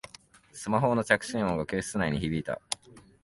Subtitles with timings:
[0.51, 2.59] スマホの着信音が教室内に響いた